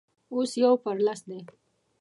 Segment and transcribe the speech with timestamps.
[0.33, 1.39] اوس يو پر لس دی.